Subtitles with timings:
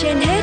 [0.00, 0.42] trên hết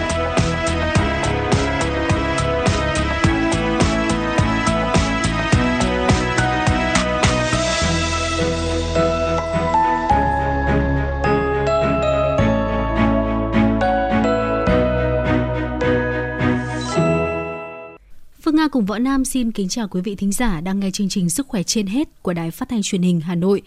[18.41, 21.09] Phương Nga cùng Võ Nam xin kính chào quý vị thính giả đang nghe chương
[21.09, 23.61] trình Sức khỏe trên hết của Đài Phát thanh Truyền hình Hà Nội.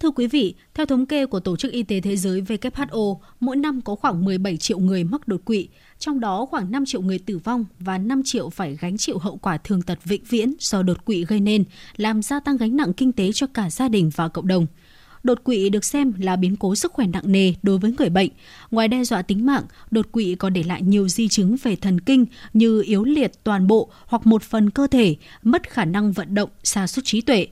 [0.00, 3.56] Thưa quý vị, theo thống kê của Tổ chức Y tế Thế giới WHO, mỗi
[3.56, 5.68] năm có khoảng 17 triệu người mắc đột quỵ,
[5.98, 9.36] trong đó khoảng 5 triệu người tử vong và 5 triệu phải gánh chịu hậu
[9.36, 11.64] quả thường tật vĩnh viễn do đột quỵ gây nên,
[11.96, 14.66] làm gia tăng gánh nặng kinh tế cho cả gia đình và cộng đồng.
[15.22, 18.30] Đột quỵ được xem là biến cố sức khỏe nặng nề đối với người bệnh.
[18.70, 22.00] Ngoài đe dọa tính mạng, đột quỵ còn để lại nhiều di chứng về thần
[22.00, 26.34] kinh như yếu liệt toàn bộ hoặc một phần cơ thể, mất khả năng vận
[26.34, 27.46] động, sa sút trí tuệ.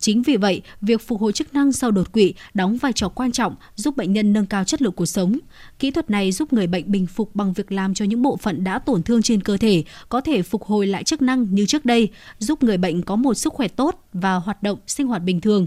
[0.00, 3.32] Chính vì vậy, việc phục hồi chức năng sau đột quỵ đóng vai trò quan
[3.32, 5.38] trọng giúp bệnh nhân nâng cao chất lượng cuộc sống.
[5.78, 8.64] Kỹ thuật này giúp người bệnh bình phục bằng việc làm cho những bộ phận
[8.64, 11.84] đã tổn thương trên cơ thể có thể phục hồi lại chức năng như trước
[11.84, 15.40] đây, giúp người bệnh có một sức khỏe tốt và hoạt động sinh hoạt bình
[15.40, 15.66] thường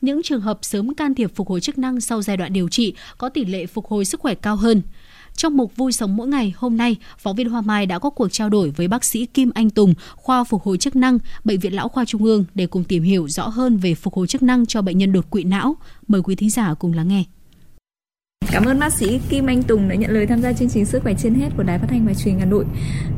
[0.00, 2.94] những trường hợp sớm can thiệp phục hồi chức năng sau giai đoạn điều trị
[3.18, 4.82] có tỷ lệ phục hồi sức khỏe cao hơn.
[5.36, 8.28] Trong mục Vui sống mỗi ngày hôm nay, phóng viên Hoa Mai đã có cuộc
[8.32, 11.74] trao đổi với bác sĩ Kim Anh Tùng, khoa phục hồi chức năng, Bệnh viện
[11.74, 14.66] Lão khoa Trung ương để cùng tìm hiểu rõ hơn về phục hồi chức năng
[14.66, 15.76] cho bệnh nhân đột quỵ não.
[16.08, 17.24] Mời quý thính giả cùng lắng nghe.
[18.52, 21.02] Cảm ơn bác sĩ Kim Anh Tùng đã nhận lời tham gia chương trình Sức
[21.02, 22.64] khỏe trên hết của Đài Phát thanh và Truyền hình Hà Nội.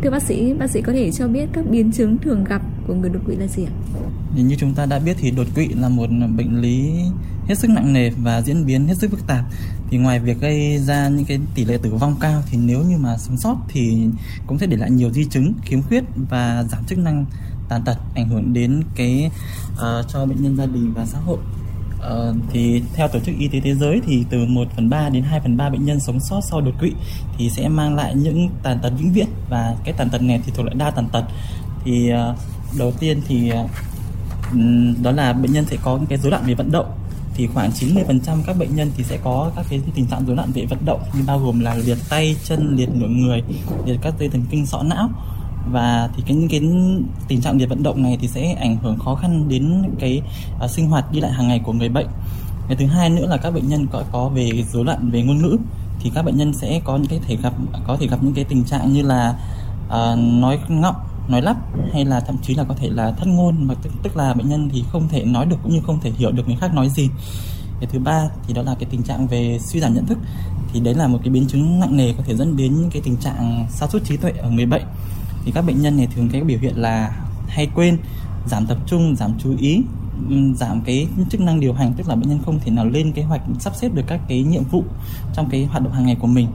[0.03, 2.95] Thưa bác sĩ, bác sĩ có thể cho biết các biến chứng thường gặp của
[2.95, 3.73] người đột quỵ là gì ạ?
[4.37, 6.07] Như chúng ta đã biết thì đột quỵ là một
[6.37, 6.91] bệnh lý
[7.49, 9.45] hết sức nặng nề và diễn biến hết sức phức tạp.
[9.91, 12.97] Thì ngoài việc gây ra những cái tỷ lệ tử vong cao thì nếu như
[12.97, 14.07] mà sống sót thì
[14.47, 17.27] cũng sẽ để lại nhiều di chứng, khiếm khuyết và giảm chức năng
[17.69, 19.31] tàn tật ảnh hưởng đến cái
[19.73, 21.39] uh, cho bệnh nhân gia đình và xã hội.
[21.97, 25.23] Uh, thì theo tổ chức y tế thế giới thì từ 1 phần 3 đến
[25.23, 26.93] 2 phần 3 bệnh nhân sống sót sau đột quỵ
[27.39, 29.29] thì sẽ mang lại những tàn tật vĩnh viễn.
[29.51, 31.25] Và cái tàn tật này thì thuộc loại đa tàn tật.
[31.85, 32.39] Thì uh,
[32.79, 33.71] đầu tiên thì uh,
[35.03, 36.87] đó là bệnh nhân sẽ có những cái rối loạn về vận động
[37.37, 40.53] thì khoảng 90% các bệnh nhân thì sẽ có các cái tình trạng rối loạn
[40.55, 43.43] về vận động như bao gồm là liệt tay, chân, liệt nửa người,
[43.85, 45.09] liệt các dây thần kinh sọ não.
[45.73, 46.61] Và thì cái những cái
[47.29, 50.23] tình trạng liệt vận động này thì sẽ ảnh hưởng khó khăn đến cái
[50.65, 52.07] uh, sinh hoạt đi lại hàng ngày của người bệnh.
[52.69, 55.39] Cái thứ hai nữa là các bệnh nhân có có về rối loạn về ngôn
[55.39, 55.57] ngữ
[56.01, 57.53] thì các bệnh nhân sẽ có những cái thể gặp
[57.87, 59.35] có thể gặp những cái tình trạng như là
[59.87, 60.97] uh, nói ngọng
[61.29, 61.57] nói lắp
[61.93, 64.49] hay là thậm chí là có thể là thất ngôn mà tức, tức là bệnh
[64.49, 66.89] nhân thì không thể nói được cũng như không thể hiểu được người khác nói
[66.89, 67.09] gì.
[67.81, 70.19] Cái thứ ba thì đó là cái tình trạng về suy giảm nhận thức.
[70.73, 73.03] Thì đấy là một cái biến chứng nặng nề có thể dẫn đến những cái
[73.05, 74.83] tình trạng sa sút trí tuệ ở người bệnh.
[75.45, 77.17] Thì các bệnh nhân này thường cái biểu hiện là
[77.49, 77.99] hay quên
[78.47, 79.83] giảm tập trung giảm chú ý
[80.55, 83.23] giảm cái chức năng điều hành tức là bệnh nhân không thể nào lên kế
[83.23, 84.85] hoạch sắp xếp được các cái nhiệm vụ
[85.35, 86.49] trong cái hoạt động hàng ngày của mình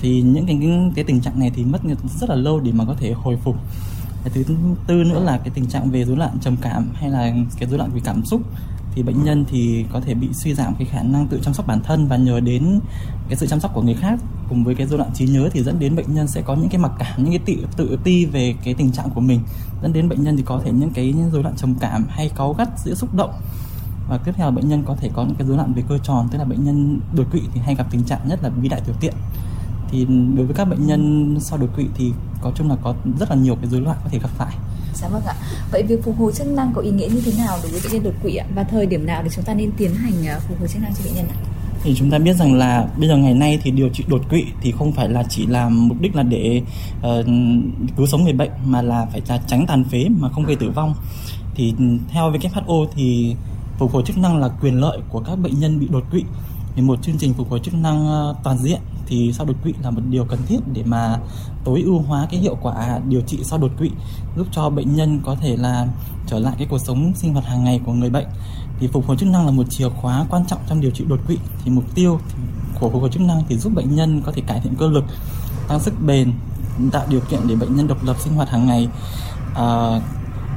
[0.00, 1.80] thì những cái, cái, cái tình trạng này thì mất
[2.20, 3.56] rất là lâu để mà có thể hồi phục.
[4.24, 4.54] Cái thứ
[4.86, 7.78] tư nữa là cái tình trạng về rối loạn trầm cảm hay là cái rối
[7.78, 8.40] loạn về cảm xúc.
[8.94, 11.66] Thì bệnh nhân thì có thể bị suy giảm cái khả năng tự chăm sóc
[11.66, 12.80] bản thân và nhờ đến
[13.28, 14.20] cái sự chăm sóc của người khác.
[14.48, 16.68] Cùng với cái rối loạn trí nhớ thì dẫn đến bệnh nhân sẽ có những
[16.68, 19.40] cái mặc cảm những cái tự tự ti về cái tình trạng của mình.
[19.82, 22.52] Dẫn đến bệnh nhân thì có thể những cái rối loạn trầm cảm hay cáu
[22.52, 23.32] gắt dễ xúc động.
[24.08, 25.98] Và tiếp theo là bệnh nhân có thể có những cái rối loạn về cơ
[25.98, 28.68] tròn tức là bệnh nhân đột quỵ thì hay gặp tình trạng nhất là bi
[28.68, 29.14] đại tiểu tiện
[29.90, 30.06] thì
[30.36, 33.36] đối với các bệnh nhân sau đột quỵ thì có chung là có rất là
[33.36, 34.54] nhiều cái rối loạn có thể gặp phải
[34.94, 35.34] Dạ vâng ạ.
[35.72, 37.92] Vậy việc phục hồi chức năng có ý nghĩa như thế nào đối với bệnh
[37.92, 38.46] nhân đột quỵ ạ?
[38.54, 40.94] Và thời điểm nào để chúng ta nên tiến hành à, phục hồi chức năng
[40.94, 41.36] cho bệnh nhân ạ?
[41.82, 44.44] thì chúng ta biết rằng là bây giờ ngày nay thì điều trị đột quỵ
[44.60, 46.62] thì không phải là chỉ làm mục đích là để
[46.98, 47.26] uh,
[47.96, 50.70] cứu sống người bệnh mà là phải là tránh tàn phế mà không gây tử
[50.70, 50.94] vong
[51.54, 51.74] thì
[52.12, 53.36] theo WHO thì
[53.78, 56.24] phục hồi chức năng là quyền lợi của các bệnh nhân bị đột quỵ
[56.80, 59.74] thì một chương trình phục hồi chức năng ờ, toàn diện thì sau đột quỵ
[59.82, 61.18] là một điều cần thiết để mà
[61.64, 63.90] tối ưu hóa cái hiệu quả điều trị sau đột quỵ
[64.36, 65.86] giúp cho bệnh nhân có thể là
[66.26, 68.26] trở lại cái cuộc sống sinh hoạt hàng ngày của người bệnh.
[68.78, 71.20] Thì phục hồi chức năng là một chìa khóa quan trọng trong điều trị đột
[71.26, 71.38] quỵ.
[71.64, 72.20] Thì mục tiêu
[72.80, 75.04] của phục hồi chức năng thì giúp bệnh nhân có thể cải thiện cơ lực
[75.68, 76.32] tăng sức bền
[76.92, 78.88] tạo điều kiện để bệnh nhân độc lập sinh hoạt hàng ngày.
[79.54, 80.00] À,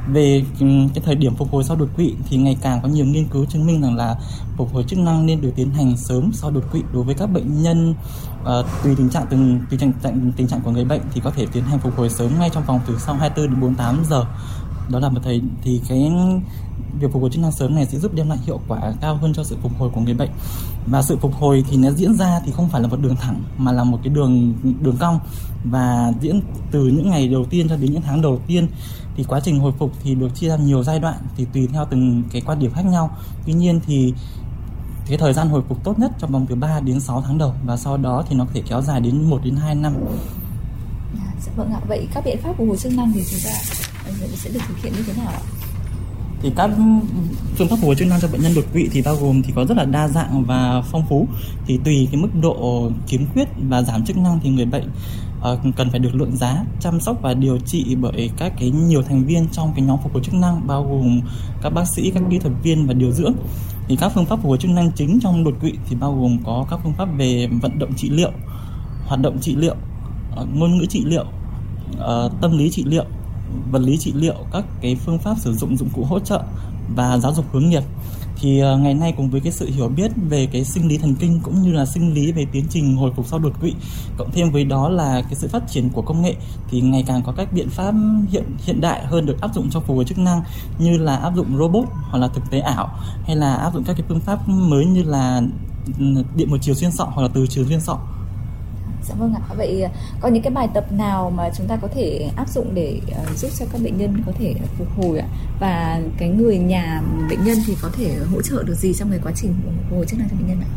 [0.08, 3.06] về ừ, cái thời điểm phục hồi sau đột quỵ thì ngày càng có nhiều
[3.06, 4.16] nghiên cứu chứng minh rằng là
[4.58, 7.26] phục hồi chức năng nên được tiến hành sớm sau đột quỵ đối với các
[7.26, 7.96] bệnh nhân.
[8.42, 11.32] Uh, tùy tình trạng từng tùy tình trạng tình trạng của người bệnh thì có
[11.32, 14.26] thể tiến hành phục hồi sớm ngay trong vòng từ sau 24 đến 48 giờ
[14.89, 16.12] đó là một thầy thì cái
[17.00, 19.33] việc phục hồi chức năng sớm này sẽ giúp đem lại hiệu quả cao hơn
[19.33, 20.30] cho sự phục hồi của người bệnh
[20.85, 23.44] và sự phục hồi thì nó diễn ra thì không phải là một đường thẳng
[23.57, 25.19] mà là một cái đường đường cong
[25.63, 26.41] và diễn
[26.71, 28.68] từ những ngày đầu tiên cho đến những tháng đầu tiên
[29.15, 31.85] thì quá trình hồi phục thì được chia ra nhiều giai đoạn thì tùy theo
[31.89, 34.13] từng cái quan điểm khác nhau tuy nhiên thì
[35.07, 37.53] cái thời gian hồi phục tốt nhất trong vòng từ 3 đến 6 tháng đầu
[37.65, 39.94] và sau đó thì nó có thể kéo dài đến 1 đến 2 năm.
[41.19, 41.80] À, dạ vâng ạ.
[41.88, 43.51] Vậy các biện pháp phục hồi chức năng thì chúng ta
[44.36, 45.42] sẽ được thực hiện như thế nào ạ?
[46.44, 46.70] thì các
[47.58, 49.54] phương pháp phục hồi chức năng cho bệnh nhân đột quỵ thì bao gồm thì
[49.56, 51.28] có rất là đa dạng và phong phú
[51.66, 54.90] thì tùy cái mức độ kiếm khuyết và giảm chức năng thì người bệnh
[55.40, 59.02] uh, cần phải được lượng giá chăm sóc và điều trị bởi các cái nhiều
[59.02, 61.22] thành viên trong cái nhóm phục hồi chức năng bao gồm
[61.62, 63.34] các bác sĩ các kỹ thuật viên và điều dưỡng
[63.88, 66.38] thì các phương pháp phục hồi chức năng chính trong đột quỵ thì bao gồm
[66.46, 68.31] có các phương pháp về vận động trị liệu
[69.06, 69.76] hoạt động trị liệu
[70.42, 71.26] uh, ngôn ngữ trị liệu
[71.94, 73.06] uh, tâm lý trị liệu
[73.72, 76.44] vật lý trị liệu, các cái phương pháp sử dụng dụng cụ hỗ trợ
[76.96, 77.84] và giáo dục hướng nghiệp.
[78.36, 81.16] Thì ờ, ngày nay cùng với cái sự hiểu biết về cái sinh lý thần
[81.16, 83.74] kinh cũng như là sinh lý về tiến trình hồi phục sau đột quỵ,
[84.18, 86.36] cộng thêm với đó là cái sự phát triển của công nghệ,
[86.70, 87.94] thì ngày càng có các biện pháp
[88.30, 90.42] hiện hiện đại hơn được áp dụng trong phục hồi chức năng
[90.80, 92.90] như là áp dụng robot hoặc là thực tế ảo,
[93.26, 95.42] hay là áp dụng các cái phương pháp mới như là
[96.00, 96.06] ừ,
[96.36, 97.98] điện một chiều xuyên sọ hoặc là từ chiều xuyên sọ.
[99.10, 99.42] Dạ vâng ạ.
[99.58, 99.92] Vậy à,
[100.22, 103.02] có những cái bài tập nào mà chúng ta có thể áp dụng để
[103.32, 105.28] uh, giúp cho các bệnh nhân có thể phục hồi ạ?
[105.60, 109.20] Và cái người nhà bệnh nhân thì có thể hỗ trợ được gì trong cái
[109.24, 110.70] quá trình phục hồi chức năng cho bệnh nhân ạ?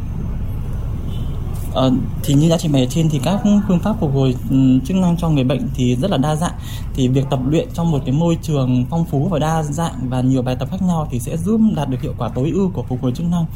[1.76, 1.82] À,
[2.22, 5.16] thì như đã trình bày trên thì các phương pháp phục hồi ừ, chức năng
[5.16, 6.54] cho người bệnh thì rất là đa dạng
[6.94, 10.20] thì việc tập luyện trong một cái môi trường phong phú và đa dạng và
[10.20, 12.82] nhiều bài tập khác nhau thì sẽ giúp đạt được hiệu quả tối ưu của
[12.88, 13.46] phục hồi chức năng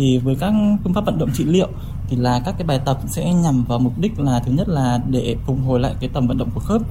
[0.00, 0.52] thì với các
[0.84, 1.68] phương pháp vận động trị liệu
[2.08, 5.00] thì là các cái bài tập sẽ nhằm vào mục đích là thứ nhất là
[5.08, 6.82] để phục hồi lại cái tầm vận động của khớp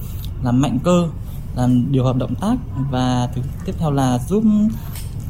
[0.44, 1.08] làm mạnh cơ
[1.56, 2.56] làm điều hợp động tác
[2.92, 4.44] và thứ tiếp theo là giúp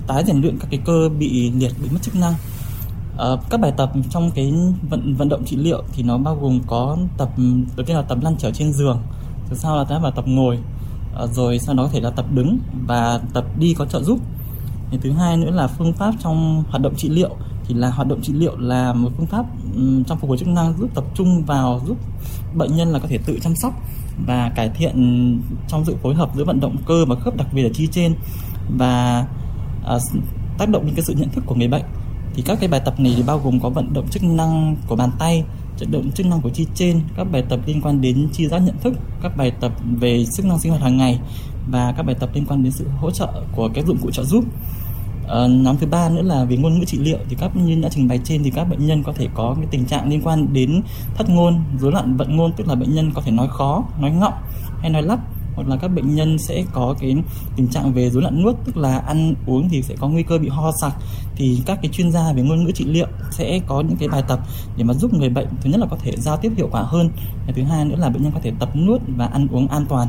[0.07, 2.33] tái rèn luyện các cái cơ bị liệt bị mất chức năng.
[3.17, 4.53] À, các bài tập trong cái
[4.89, 7.29] vận vận động trị liệu thì nó bao gồm có tập
[7.77, 8.99] đầu tiên là tập lăn trở trên giường
[9.49, 10.59] thứ sau là tập tập ngồi
[11.17, 14.19] à, rồi sau đó có thể là tập đứng và tập đi có trợ giúp.
[14.91, 17.35] Thì thứ hai nữa là phương pháp trong hoạt động trị liệu
[17.69, 19.45] thì là hoạt động trị liệu là một phương pháp
[20.07, 21.97] trong phục hồi chức năng giúp tập trung vào giúp
[22.55, 23.73] bệnh nhân là có thể tự chăm sóc
[24.25, 24.93] và cải thiện
[25.67, 28.15] trong sự phối hợp giữa vận động cơ và khớp đặc biệt là chi trên
[28.77, 29.25] và
[29.85, 29.97] à,
[30.57, 31.83] tác động đến cái sự nhận thức của người bệnh.
[32.33, 34.95] Thì các cái bài tập này thì bao gồm có vận động chức năng của
[34.95, 35.43] bàn tay
[35.79, 38.59] vận động chức năng của chi trên các bài tập liên quan đến chi giác
[38.59, 41.19] nhận thức các bài tập về chức năng sinh hoạt hàng ngày
[41.71, 44.23] và các bài tập liên quan đến sự hỗ trợ của các dụng cụ trợ
[44.23, 44.45] giúp.
[45.29, 47.89] À, nhóm thứ ba nữa là về ngôn ngữ trị liệu thì các như đã
[47.89, 50.53] trình bày trên thì các bệnh nhân có thể có cái tình trạng liên quan
[50.53, 50.81] đến
[51.15, 54.11] thất ngôn, rối loạn vận ngôn tức là bệnh nhân có thể nói khó, nói
[54.11, 54.33] ngọng
[54.81, 55.19] hay nói lắp
[55.55, 57.15] hoặc là các bệnh nhân sẽ có cái
[57.55, 60.37] tình trạng về rối loạn nuốt tức là ăn uống thì sẽ có nguy cơ
[60.37, 60.93] bị ho sặc.
[61.35, 64.23] Thì các cái chuyên gia về ngôn ngữ trị liệu sẽ có những cái bài
[64.27, 64.39] tập
[64.77, 67.09] để mà giúp người bệnh thứ nhất là có thể giao tiếp hiệu quả hơn
[67.47, 69.85] và thứ hai nữa là bệnh nhân có thể tập nuốt và ăn uống an
[69.89, 70.07] toàn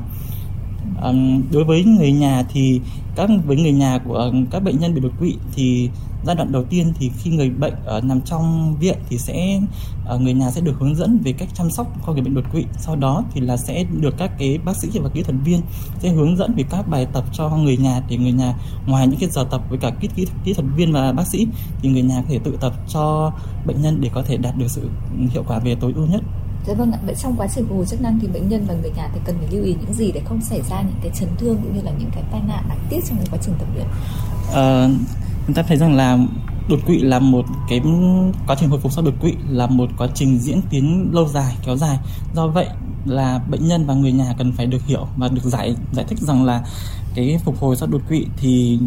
[1.51, 2.81] đối với người nhà thì
[3.17, 5.91] các với người nhà của các bệnh nhân bị đột quỵ thì
[6.25, 9.61] giai đoạn đầu tiên thì khi người bệnh ở nằm trong viện thì sẽ
[10.15, 12.45] uh, người nhà sẽ được hướng dẫn về cách chăm sóc cho người bệnh đột
[12.53, 12.65] quỵ.
[12.79, 15.61] Sau đó thì là sẽ được các cái bác sĩ và kỹ thuật viên
[15.99, 18.55] sẽ hướng dẫn về các bài tập cho người nhà để người nhà
[18.87, 21.47] ngoài những cái giờ tập với cả kỹ, kỹ, kỹ thuật viên và bác sĩ
[21.83, 23.33] thì người nhà có thể tự tập cho
[23.67, 24.91] bệnh nhân để có thể đạt được sự
[25.31, 26.23] hiệu quả về tối ưu nhất.
[26.67, 28.75] Dạ vâng ạ, vậy trong quá trình phục hồi chức năng thì bệnh nhân và
[28.75, 31.11] người nhà thì cần phải lưu ý những gì để không xảy ra những cái
[31.15, 33.55] chấn thương cũng như là những cái tai nạn đáng tiếc trong cái quá trình
[33.59, 33.87] tập luyện?
[34.55, 34.89] À,
[35.47, 36.19] chúng ta thấy rằng là
[36.71, 37.81] đột quỵ là một cái
[38.47, 41.57] quá trình hồi phục sau đột quỵ là một quá trình diễn tiến lâu dài
[41.67, 41.99] kéo dài.
[42.35, 42.67] Do vậy
[43.05, 46.19] là bệnh nhân và người nhà cần phải được hiểu và được giải giải thích
[46.19, 46.65] rằng là
[47.15, 48.79] cái phục hồi sau đột quỵ thì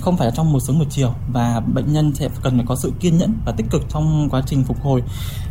[0.00, 2.76] không phải là trong một sớm một chiều và bệnh nhân sẽ cần phải có
[2.76, 5.02] sự kiên nhẫn và tích cực trong quá trình phục hồi.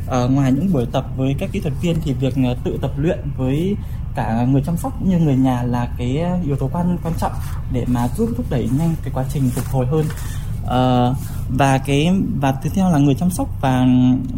[0.08, 2.91] À, ngoài những buổi tập với các kỹ thuật viên thì việc ờ, tự tập
[2.98, 3.75] luyện với
[4.15, 7.32] cả người chăm sóc như người nhà là cái yếu tố quan quan trọng
[7.72, 10.05] để mà giúp thúc đẩy nhanh cái quá trình phục hồi hơn
[10.63, 11.17] uh,
[11.50, 12.10] và cái
[12.41, 13.88] và tiếp theo là người chăm sóc và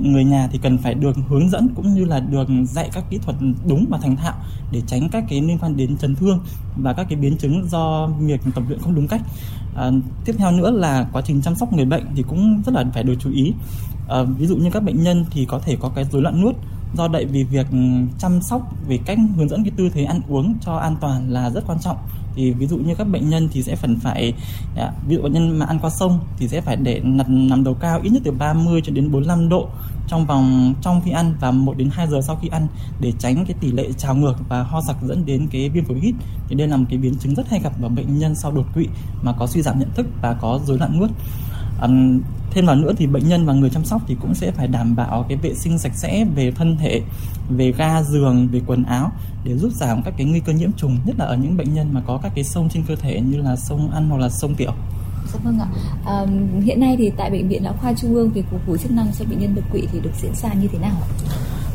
[0.02, 3.18] người nhà thì cần phải được hướng dẫn cũng như là được dạy các kỹ
[3.18, 4.34] thuật đúng và thành thạo
[4.72, 6.40] để tránh các cái liên quan đến chấn thương
[6.76, 9.22] và các cái biến chứng do việc tập luyện không đúng cách.
[9.76, 9.92] À,
[10.26, 13.04] tiếp theo nữa là quá trình chăm sóc người bệnh thì cũng rất là phải
[13.04, 13.54] được chú ý.
[14.10, 16.56] À, ví dụ như các bệnh nhân thì có thể có cái rối loạn nuốt
[16.98, 17.68] do vậy vì việc
[18.20, 21.50] chăm sóc về cách hướng dẫn cái tư thế ăn uống cho an toàn là
[21.50, 21.98] rất quan trọng
[22.36, 24.34] thì ví dụ như các bệnh nhân thì sẽ phần phải
[24.78, 27.64] à, ví dụ bệnh nhân mà ăn qua sông thì sẽ phải để nằm, nằm
[27.64, 29.70] đầu cao ít nhất từ 30 cho đến 45 độ
[30.08, 32.68] trong vòng trong khi ăn và 1 đến 2 giờ sau khi ăn
[33.00, 36.00] để tránh cái tỷ lệ trào ngược và ho sặc dẫn đến cái viêm phổi
[36.00, 36.16] hít.
[36.48, 38.66] Thì đây là một cái biến chứng rất hay gặp ở bệnh nhân sau đột
[38.74, 38.88] quỵ
[39.22, 41.10] mà có suy giảm nhận thức và có rối loạn nuốt
[41.82, 44.68] um, thêm vào nữa thì bệnh nhân và người chăm sóc thì cũng sẽ phải
[44.68, 47.02] đảm bảo cái vệ sinh sạch sẽ về thân thể
[47.50, 49.12] về ga giường về quần áo
[49.44, 51.94] để giúp giảm các cái nguy cơ nhiễm trùng nhất là ở những bệnh nhân
[51.94, 54.56] mà có các cái sông trên cơ thể như là sông ăn hoặc là sông
[54.56, 54.72] tiểu
[55.34, 55.68] Dạ vâng ạ.
[56.06, 56.26] À,
[56.64, 59.08] hiện nay thì tại bệnh viện lão khoa trung ương việc phục hồi chức năng
[59.20, 61.08] cho bệnh nhân đột quỵ thì được diễn ra như thế nào ạ?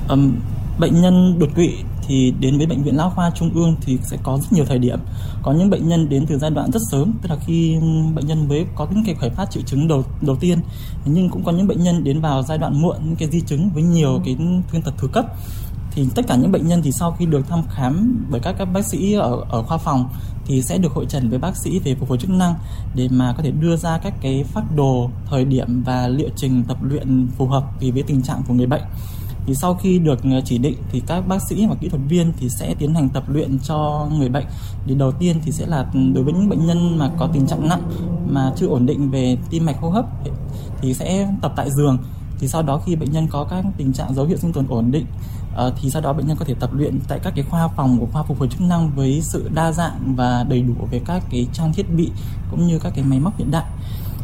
[0.09, 0.35] Um,
[0.79, 1.75] bệnh nhân đột quỵ
[2.11, 4.79] thì đến với bệnh viện lão khoa trung ương thì sẽ có rất nhiều thời
[4.79, 4.99] điểm.
[5.43, 7.79] Có những bệnh nhân đến từ giai đoạn rất sớm, tức là khi
[8.15, 10.59] bệnh nhân mới có những cái khởi phát triệu chứng đầu đầu tiên.
[11.05, 13.71] Nhưng cũng có những bệnh nhân đến vào giai đoạn muộn, những cái di chứng
[13.75, 14.37] với nhiều cái
[14.73, 15.27] thương tật thứ cấp.
[15.91, 18.65] Thì tất cả những bệnh nhân thì sau khi được thăm khám bởi các các
[18.65, 20.09] bác sĩ ở ở khoa phòng
[20.47, 22.55] thì sẽ được hội trần với bác sĩ về phục hồi chức năng
[22.95, 26.65] để mà có thể đưa ra các cái phác đồ, thời điểm và liệu trình
[26.69, 28.83] tập luyện phù hợp vì với tình trạng của người bệnh
[29.47, 32.33] thì sau khi được ờ, chỉ định thì các bác sĩ và kỹ thuật viên
[32.41, 34.45] thì sẽ tiến hành tập luyện cho người bệnh.
[34.87, 37.47] Thì đầu tiên thì sẽ là ừ, đối với những bệnh nhân mà có tình
[37.47, 37.83] trạng nặng
[38.29, 40.05] mà chưa ổn định về tim mạch hô hấp,
[40.81, 41.99] thì sẽ tập tại giường.
[42.39, 44.91] Thì sau đó khi bệnh nhân có các tình trạng dấu hiệu sinh tồn ổn
[44.91, 45.07] định
[45.55, 47.99] ờ, thì sau đó bệnh nhân có thể tập luyện tại các cái khoa phòng
[48.01, 51.23] của khoa phục hồi chức năng với sự đa dạng và đầy đủ về các
[51.31, 52.11] cái trang thiết bị
[52.51, 53.65] cũng như các cái máy móc hiện đại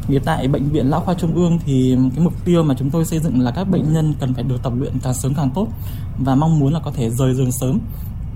[0.08, 3.04] vì tại bệnh viện lão khoa trung ương thì cái mục tiêu mà chúng tôi
[3.04, 5.68] xây dựng là các bệnh nhân cần phải được tập luyện càng sớm càng tốt
[6.18, 7.80] và mong muốn là có thể rời giường sớm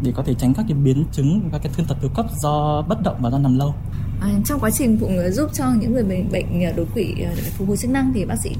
[0.02, 2.82] để có thể tránh các cái biến chứng các cái thương tật thứ cấp do
[2.88, 3.74] bất động và do nằm lâu.
[4.20, 7.32] À, trong quá trình cũng giúp cho những người bệnh bệnh à, đột quỵ à,
[7.58, 8.50] phục hồi chức năng thì bác sĩ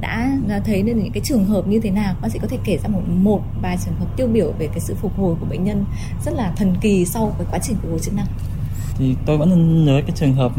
[0.00, 2.58] đã à, thấy nên những cái trường hợp như thế nào bác sĩ có thể
[2.64, 5.46] kể ra một một vài trường hợp tiêu biểu về cái sự phục hồi của
[5.46, 5.84] bệnh nhân
[6.24, 8.26] rất là thần kỳ sau cái quá trình phục hồi chức năng
[8.98, 10.52] thì tôi vẫn nhớ cái trường hợp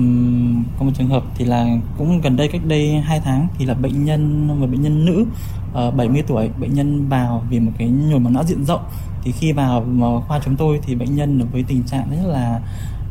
[0.80, 3.74] có một trường hợp thì là cũng gần đây cách đây 2 tháng thì là
[3.74, 5.26] bệnh nhân một bệnh nhân nữ
[5.74, 8.82] ờ, uh, 70 tuổi bệnh nhân vào vì một cái nhồi máu não diện rộng.
[9.24, 9.86] Thì khi vào
[10.28, 12.62] khoa chúng tôi thì bệnh nhân với tình trạng rất là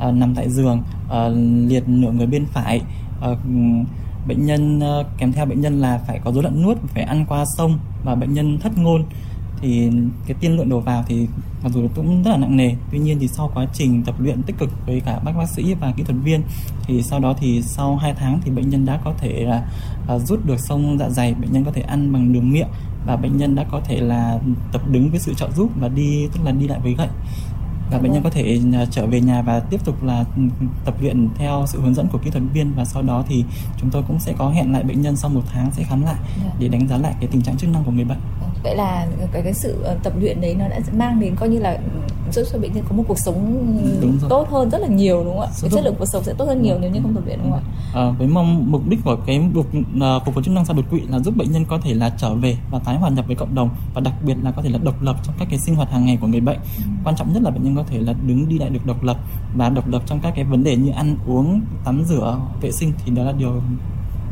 [0.09, 1.13] uh, nằm tại giường uh,
[1.71, 2.83] liệt nửa người bên phải.
[3.33, 3.39] Uh,
[4.29, 7.25] bệnh nhân uh, kèm theo bệnh nhân là phải có rối loạn nuốt phải ăn
[7.29, 9.05] qua sông và bệnh nhân thất ngôn
[9.61, 9.91] thì
[10.27, 11.27] cái tiên lượng đầu vào thì
[11.63, 14.43] mặc dù cũng rất là nặng nề tuy nhiên thì sau quá trình tập luyện
[14.43, 16.43] tích cực với cả bác bác sĩ và kỹ thuật viên
[16.85, 19.69] thì sau đó thì sau 2 tháng thì bệnh nhân đã có thể là
[20.15, 22.69] uh, rút được sông dạ dày bệnh nhân có thể ăn bằng đường miệng
[23.07, 24.39] và bệnh nhân đã có thể là
[24.73, 27.09] tập đứng với sự trợ giúp và đi tức là đi lại với gậy
[27.91, 30.43] và bệnh nhân có thể à, trở về nhà và tiếp tục là ừ,
[30.85, 33.45] tập luyện theo sự hướng dẫn của kỹ thuật viên và sau đó thì
[33.81, 36.17] chúng tôi cũng sẽ có hẹn lại bệnh nhân sau một tháng sẽ khám lại
[36.45, 36.51] dạ.
[36.59, 38.19] để đánh giá lại cái tình trạng chức năng của người bệnh
[38.63, 41.59] vậy là cái cái sự ờ, tập luyện đấy nó đã mang đến coi như
[41.59, 41.79] là
[42.33, 43.67] giúp cho bệnh nhân có một cuộc sống
[44.29, 45.49] tốt hơn rất là nhiều đúng không ạ?
[45.63, 47.53] Cái chất lượng cuộc sống sẽ tốt hơn nhiều nếu như không tập luyện đúng
[47.53, 47.71] không ạ?
[47.95, 50.85] À, với mong mục đích của cái mục uh, phục hồi chức năng sau đột
[50.91, 53.37] quỵ là giúp bệnh nhân có thể là trở về và tái hòa nhập với
[53.37, 55.75] cộng đồng và đặc biệt là có thể là độc lập trong các cái sinh
[55.75, 56.59] hoạt hàng ngày của người bệnh.
[56.77, 56.83] Ừ.
[57.05, 59.17] quan trọng nhất là bệnh nhân có thể là đứng đi lại được độc lập
[59.57, 62.93] và độc lập trong các cái vấn đề như ăn uống tắm rửa vệ sinh
[63.05, 63.63] thì đó là điều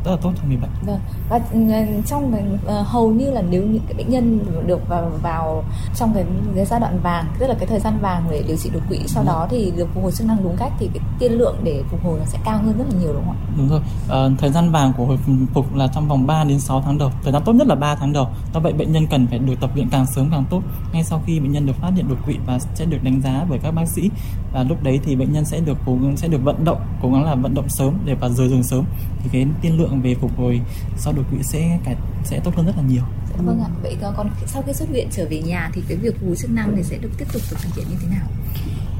[0.05, 0.69] rất là tốt cho người bệnh.
[0.85, 0.99] Vâng.
[1.29, 1.59] Và ừ,
[2.05, 2.43] trong cái,
[2.79, 5.63] uh, hầu như là nếu những cái bệnh nhân được vào vào
[5.95, 6.25] trong cái,
[6.55, 8.99] cái giai đoạn vàng, tức là cái thời gian vàng để điều trị đột quỵ,
[9.07, 11.83] sau đó thì được phục hồi chức năng đúng cách thì cái tiên lượng để
[11.91, 13.53] phục hồi nó sẽ cao hơn rất là nhiều đúng không ạ?
[13.57, 13.81] Đúng rồi.
[14.05, 15.17] Uh, thời gian vàng của hồi
[15.53, 17.11] phục là trong vòng 3 đến 6 tháng đầu.
[17.23, 18.27] Thời gian tốt nhất là 3 tháng đầu.
[18.53, 20.61] Do vậy bệnh nhân cần phải được tập luyện càng sớm càng tốt.
[20.93, 23.45] Ngay sau khi bệnh nhân được phát hiện đột quỵ và sẽ được đánh giá
[23.49, 24.09] bởi các bác sĩ
[24.53, 27.11] và lúc đấy thì bệnh nhân sẽ được cố gắng sẽ được vận động, cố
[27.11, 28.83] gắng là vận động sớm để vào rời giường sớm
[29.19, 30.61] thì cái tiên lượng lượng về phục hồi
[30.97, 33.03] sau đột quỵ sẽ cải sẽ tốt hơn rất là nhiều.
[33.29, 33.69] Dạ, vâng ạ.
[33.81, 36.51] Vậy còn sau khi xuất viện trở về nhà thì cái việc phục hồi chức
[36.51, 38.27] năng này sẽ được tiếp tục được thực hiện như thế nào?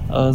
[0.10, 0.34] Ờ,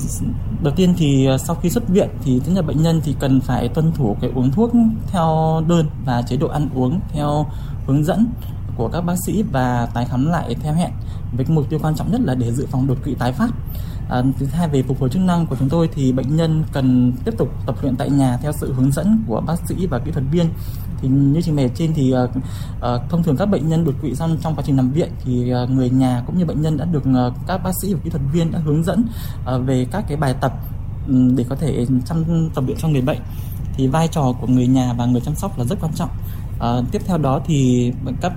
[0.63, 3.41] đầu tiên thì ờ, sau khi xuất viện thì tất nhiên bệnh nhân thì cần
[3.41, 4.73] phải tuân thủ cái uống thuốc
[5.07, 7.47] theo đơn và chế độ ăn uống theo
[7.87, 8.27] hướng dẫn
[8.77, 10.91] của các bác sĩ và tái khám lại theo hẹn
[11.37, 13.51] với mục tiêu quan trọng nhất là để dự phòng đột quỵ tái phát
[14.09, 17.13] À, thứ hai về phục hồi chức năng của chúng tôi thì bệnh nhân cần
[17.25, 20.11] tiếp tục tập luyện tại nhà theo sự hướng dẫn của bác sĩ và kỹ
[20.11, 20.47] thuật viên.
[21.01, 22.31] Thì như trình bày trên thì uh,
[22.77, 25.53] uh, thông thường các bệnh nhân đột quỵ xong trong quá trình nằm viện thì
[25.65, 28.11] uh, người nhà cũng như bệnh nhân đã được uh, các bác sĩ và kỹ
[28.11, 29.05] thuật viên đã hướng dẫn
[29.55, 30.53] uh, về các cái bài tập
[31.09, 33.19] um, để có thể chăm tập luyện cho người bệnh
[33.77, 36.11] thì vai trò của người nhà và người chăm sóc là rất quan trọng
[36.59, 38.33] À, tiếp theo đó thì các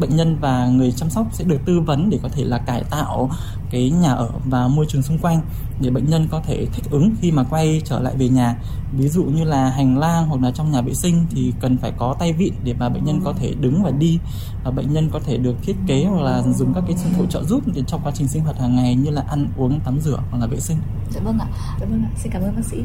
[0.00, 2.84] bệnh nhân và người chăm sóc sẽ được tư vấn để có thể là cải
[2.90, 3.30] tạo
[3.70, 5.40] cái nhà ở và môi trường xung quanh
[5.80, 8.56] để bệnh nhân có thể thích ứng khi mà quay trở lại về nhà
[8.92, 11.92] ví dụ như là hành lang hoặc là trong nhà vệ sinh thì cần phải
[11.96, 14.18] có tay vịn để mà bệnh nhân có thể đứng và đi
[14.64, 17.44] và bệnh nhân có thể được thiết kế hoặc là dùng các cái hỗ trợ
[17.44, 20.18] giúp để trong quá trình sinh hoạt hàng ngày như là ăn uống tắm rửa
[20.30, 20.78] hoặc là vệ sinh.
[21.10, 21.46] Dạ vâng ạ.
[21.80, 22.10] Dạ vâng ạ.
[22.16, 22.78] Xin cảm ơn bác sĩ.